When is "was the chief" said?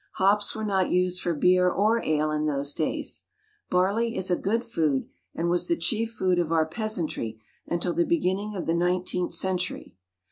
5.47-6.09